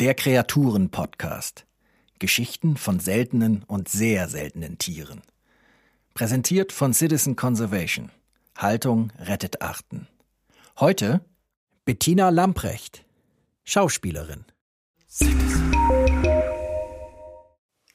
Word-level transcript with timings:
Der 0.00 0.14
Kreaturen-Podcast. 0.14 1.66
Geschichten 2.18 2.78
von 2.78 3.00
seltenen 3.00 3.64
und 3.64 3.90
sehr 3.90 4.30
seltenen 4.30 4.78
Tieren. 4.78 5.20
Präsentiert 6.14 6.72
von 6.72 6.94
Citizen 6.94 7.36
Conservation. 7.36 8.10
Haltung 8.56 9.12
rettet 9.18 9.60
Arten. 9.60 10.08
Heute 10.78 11.20
Bettina 11.84 12.30
Lamprecht, 12.30 13.04
Schauspielerin. 13.64 14.46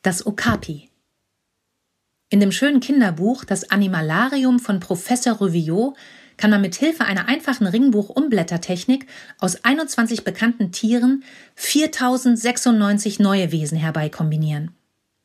Das 0.03 0.27
Okapi. 0.27 0.91
In 2.29 2.39
dem 2.39 2.51
schönen 2.51 2.81
Kinderbuch 2.81 3.45
Das 3.45 3.71
Animalarium 3.71 4.59
von 4.59 4.79
Professor 4.79 5.41
Revillot 5.41 5.95
kann 6.37 6.51
man 6.51 6.61
mit 6.61 6.75
Hilfe 6.75 7.05
einer 7.05 7.27
einfachen 7.27 7.67
Ringbuch-Umblättertechnik 7.67 9.07
aus 9.39 9.63
21 9.63 10.23
bekannten 10.23 10.71
Tieren 10.71 11.23
4096 11.55 13.19
neue 13.19 13.51
Wesen 13.51 13.77
herbeikombinieren. 13.77 14.71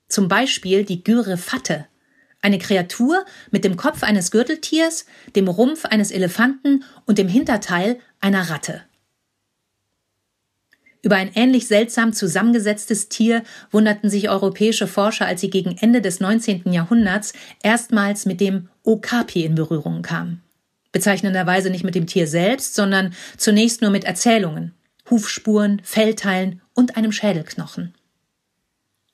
Zum 0.09 0.29
Beispiel 0.29 0.85
die 0.85 1.05
Gyrefatte, 1.05 1.87
eine 2.43 2.59
Kreatur 2.59 3.25
mit 3.51 3.65
dem 3.65 3.77
Kopf 3.77 4.03
eines 4.03 4.31
Gürteltiers, 4.31 5.07
dem 5.37 5.49
Rumpf 5.49 5.85
eines 5.85 6.11
Elefanten 6.11 6.85
und 7.07 7.19
dem 7.19 7.29
Hinterteil 7.29 7.99
einer 8.21 8.51
Ratte. 8.51 8.83
Über 11.03 11.17
ein 11.17 11.31
ähnlich 11.35 11.67
seltsam 11.67 12.13
zusammengesetztes 12.13 13.09
Tier 13.09 13.43
wunderten 13.71 14.11
sich 14.11 14.29
europäische 14.29 14.87
Forscher, 14.87 15.27
als 15.27 15.41
sie 15.41 15.49
gegen 15.49 15.77
Ende 15.79 16.03
des 16.03 16.21
19. 16.21 16.73
Jahrhunderts 16.73 17.33
erstmals 17.63 18.27
mit 18.27 18.41
dem 18.41 18.69
Okapi 18.83 19.45
in 19.45 19.55
Berührung 19.55 20.03
kamen 20.03 20.43
bezeichnenderweise 20.93 21.71
nicht 21.71 21.85
mit 21.85 21.95
dem 21.95 22.07
Tier 22.07 22.27
selbst, 22.27 22.75
sondern 22.75 23.15
zunächst 23.37 23.83
nur 23.83 23.91
mit 23.91 24.05
Erzählungen, 24.05 24.75
Hufspuren, 25.09 25.81
Fellteilen 25.85 26.61
und 26.75 26.97
einem 26.97 27.13
Schädelknochen. 27.13 27.95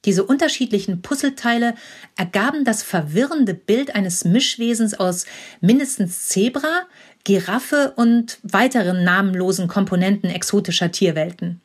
Diese 0.04 0.24
unterschiedlichen 0.24 1.02
Puzzleteile 1.02 1.74
ergaben 2.16 2.64
das 2.64 2.84
verwirrende 2.84 3.54
Bild 3.54 3.94
eines 3.96 4.24
Mischwesens 4.24 4.94
aus 4.94 5.26
mindestens 5.60 6.28
Zebra, 6.28 6.86
Giraffe 7.24 7.92
und 7.96 8.38
weiteren 8.44 9.02
namenlosen 9.02 9.66
Komponenten 9.66 10.30
exotischer 10.30 10.92
Tierwelten. 10.92 11.60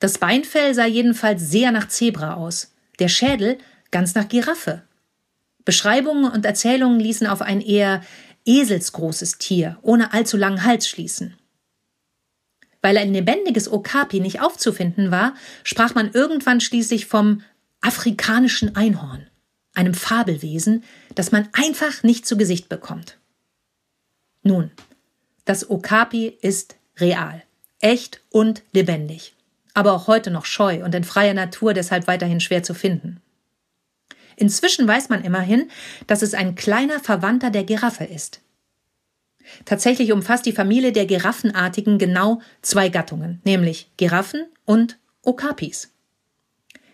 Das 0.00 0.18
Beinfell 0.18 0.74
sah 0.74 0.84
jedenfalls 0.84 1.50
sehr 1.50 1.72
nach 1.72 1.88
Zebra 1.88 2.34
aus, 2.34 2.74
der 2.98 3.08
Schädel 3.08 3.56
ganz 3.90 4.14
nach 4.14 4.28
Giraffe. 4.28 4.82
Beschreibungen 5.64 6.30
und 6.30 6.44
Erzählungen 6.44 7.00
ließen 7.00 7.26
auf 7.26 7.40
ein 7.40 7.62
eher 7.62 8.02
eselsgroßes 8.46 9.38
Tier 9.38 9.78
ohne 9.82 10.12
allzu 10.12 10.36
langen 10.36 10.64
Hals 10.64 10.88
schließen. 10.88 11.36
Weil 12.80 12.96
ein 12.98 13.12
lebendiges 13.12 13.70
Okapi 13.70 14.20
nicht 14.20 14.40
aufzufinden 14.40 15.10
war, 15.10 15.34
sprach 15.64 15.94
man 15.94 16.12
irgendwann 16.12 16.60
schließlich 16.60 17.06
vom 17.06 17.42
afrikanischen 17.80 18.76
Einhorn, 18.76 19.26
einem 19.74 19.94
Fabelwesen, 19.94 20.84
das 21.14 21.32
man 21.32 21.48
einfach 21.52 22.02
nicht 22.02 22.26
zu 22.26 22.36
Gesicht 22.36 22.68
bekommt. 22.68 23.18
Nun, 24.42 24.70
das 25.44 25.68
Okapi 25.68 26.38
ist 26.40 26.76
real, 26.98 27.42
echt 27.80 28.20
und 28.30 28.62
lebendig, 28.72 29.34
aber 29.74 29.92
auch 29.92 30.06
heute 30.06 30.30
noch 30.30 30.44
scheu 30.44 30.84
und 30.84 30.94
in 30.94 31.04
freier 31.04 31.34
Natur 31.34 31.74
deshalb 31.74 32.06
weiterhin 32.06 32.40
schwer 32.40 32.62
zu 32.62 32.74
finden. 32.74 33.20
Inzwischen 34.36 34.86
weiß 34.86 35.08
man 35.08 35.24
immerhin, 35.24 35.70
dass 36.06 36.22
es 36.22 36.34
ein 36.34 36.54
kleiner 36.54 37.00
Verwandter 37.00 37.50
der 37.50 37.64
Giraffe 37.64 38.04
ist. 38.04 38.40
Tatsächlich 39.64 40.12
umfasst 40.12 40.46
die 40.46 40.52
Familie 40.52 40.92
der 40.92 41.06
Giraffenartigen 41.06 41.98
genau 41.98 42.40
zwei 42.62 42.88
Gattungen, 42.88 43.40
nämlich 43.44 43.90
Giraffen 43.96 44.46
und 44.64 44.98
Okapis. 45.22 45.92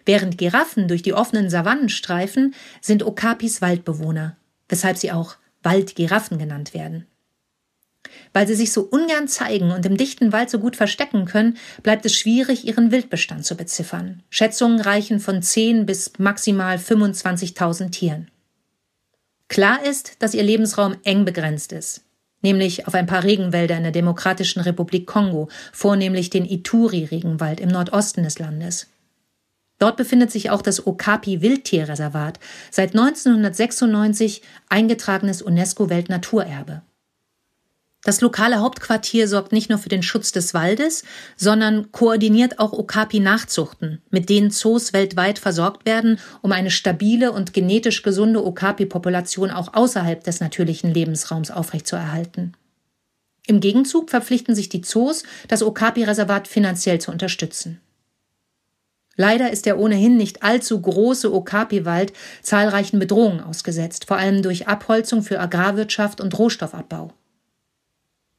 Während 0.04 0.38
Giraffen 0.38 0.88
durch 0.88 1.02
die 1.02 1.14
offenen 1.14 1.48
Savannen 1.48 1.88
streifen, 1.88 2.54
sind 2.80 3.02
Okapis 3.02 3.62
Waldbewohner, 3.62 4.36
weshalb 4.68 4.96
sie 4.96 5.12
auch 5.12 5.36
Waldgiraffen 5.62 6.38
genannt 6.38 6.74
werden. 6.74 7.06
Weil 8.32 8.46
sie 8.46 8.54
sich 8.54 8.72
so 8.72 8.82
ungern 8.82 9.28
zeigen 9.28 9.70
und 9.70 9.86
im 9.86 9.96
dichten 9.96 10.32
Wald 10.32 10.50
so 10.50 10.58
gut 10.58 10.76
verstecken 10.76 11.24
können, 11.24 11.56
bleibt 11.82 12.04
es 12.06 12.14
schwierig, 12.14 12.66
ihren 12.66 12.90
Wildbestand 12.90 13.44
zu 13.44 13.56
beziffern. 13.56 14.22
Schätzungen 14.30 14.80
reichen 14.80 15.20
von 15.20 15.42
10 15.42 15.86
bis 15.86 16.12
maximal 16.18 16.76
25.000 16.76 17.90
Tieren. 17.90 18.30
Klar 19.48 19.84
ist, 19.84 20.16
dass 20.20 20.32
ihr 20.32 20.42
Lebensraum 20.42 20.96
eng 21.04 21.26
begrenzt 21.26 21.72
ist, 21.72 22.02
nämlich 22.40 22.86
auf 22.86 22.94
ein 22.94 23.06
paar 23.06 23.22
Regenwälder 23.22 23.76
in 23.76 23.82
der 23.82 23.92
Demokratischen 23.92 24.62
Republik 24.62 25.06
Kongo, 25.06 25.48
vornehmlich 25.72 26.30
den 26.30 26.46
Ituri-Regenwald 26.46 27.60
im 27.60 27.68
Nordosten 27.68 28.22
des 28.22 28.38
Landes. 28.38 28.86
Dort 29.78 29.96
befindet 29.96 30.30
sich 30.30 30.48
auch 30.48 30.62
das 30.62 30.86
Okapi-Wildtierreservat, 30.86 32.38
seit 32.70 32.90
1996 32.94 34.40
eingetragenes 34.68 35.42
UNESCO-Weltnaturerbe. 35.42 36.82
Das 38.04 38.20
lokale 38.20 38.58
Hauptquartier 38.58 39.28
sorgt 39.28 39.52
nicht 39.52 39.70
nur 39.70 39.78
für 39.78 39.88
den 39.88 40.02
Schutz 40.02 40.32
des 40.32 40.54
Waldes, 40.54 41.04
sondern 41.36 41.92
koordiniert 41.92 42.58
auch 42.58 42.72
Okapi-Nachzuchten, 42.72 44.02
mit 44.10 44.28
denen 44.28 44.50
Zoos 44.50 44.92
weltweit 44.92 45.38
versorgt 45.38 45.86
werden, 45.86 46.18
um 46.40 46.50
eine 46.50 46.72
stabile 46.72 47.30
und 47.30 47.52
genetisch 47.52 48.02
gesunde 48.02 48.44
Okapi-Population 48.44 49.52
auch 49.52 49.74
außerhalb 49.74 50.24
des 50.24 50.40
natürlichen 50.40 50.92
Lebensraums 50.92 51.52
aufrechtzuerhalten. 51.52 52.54
Im 53.46 53.60
Gegenzug 53.60 54.10
verpflichten 54.10 54.56
sich 54.56 54.68
die 54.68 54.82
Zoos, 54.82 55.22
das 55.46 55.62
Okapi-Reservat 55.62 56.48
finanziell 56.48 57.00
zu 57.00 57.12
unterstützen. 57.12 57.80
Leider 59.14 59.52
ist 59.52 59.66
der 59.66 59.78
ohnehin 59.78 60.16
nicht 60.16 60.42
allzu 60.42 60.80
große 60.80 61.32
Okapi-Wald 61.32 62.12
zahlreichen 62.42 62.98
Bedrohungen 62.98 63.40
ausgesetzt, 63.40 64.06
vor 64.06 64.16
allem 64.16 64.42
durch 64.42 64.66
Abholzung 64.66 65.22
für 65.22 65.38
Agrarwirtschaft 65.38 66.20
und 66.20 66.36
Rohstoffabbau. 66.36 67.12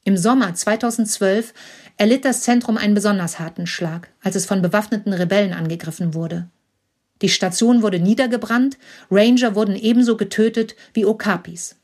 Im 0.05 0.17
Sommer 0.17 0.53
2012 0.53 1.53
erlitt 1.95 2.25
das 2.25 2.41
Zentrum 2.41 2.77
einen 2.77 2.93
besonders 2.93 3.39
harten 3.39 3.67
Schlag, 3.67 4.09
als 4.21 4.35
es 4.35 4.45
von 4.45 4.61
bewaffneten 4.61 5.13
Rebellen 5.13 5.53
angegriffen 5.53 6.13
wurde. 6.13 6.49
Die 7.21 7.29
Station 7.29 7.81
wurde 7.81 7.99
niedergebrannt, 7.99 8.77
Ranger 9.09 9.55
wurden 9.55 9.77
ebenso 9.77 10.17
getötet 10.17 10.75
wie 10.93 11.05
Okapis. 11.05 11.77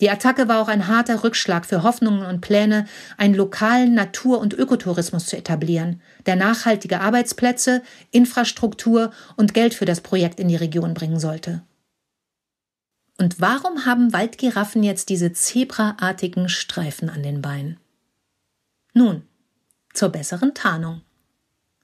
Die 0.00 0.10
Attacke 0.10 0.48
war 0.48 0.60
auch 0.60 0.68
ein 0.68 0.88
harter 0.88 1.22
Rückschlag 1.22 1.66
für 1.66 1.82
Hoffnungen 1.84 2.24
und 2.24 2.40
Pläne, 2.40 2.86
einen 3.16 3.34
lokalen 3.34 3.94
Natur- 3.94 4.40
und 4.40 4.54
Ökotourismus 4.54 5.26
zu 5.26 5.36
etablieren, 5.36 6.00
der 6.26 6.36
nachhaltige 6.36 7.00
Arbeitsplätze, 7.00 7.82
Infrastruktur 8.10 9.12
und 9.36 9.54
Geld 9.54 9.74
für 9.74 9.84
das 9.84 10.00
Projekt 10.00 10.40
in 10.40 10.48
die 10.48 10.56
Region 10.56 10.94
bringen 10.94 11.20
sollte. 11.20 11.62
Und 13.20 13.38
warum 13.38 13.84
haben 13.84 14.14
Waldgiraffen 14.14 14.82
jetzt 14.82 15.10
diese 15.10 15.34
zebraartigen 15.34 16.48
Streifen 16.48 17.10
an 17.10 17.22
den 17.22 17.42
Beinen? 17.42 17.76
Nun, 18.94 19.24
zur 19.92 20.08
besseren 20.08 20.54
Tarnung. 20.54 21.02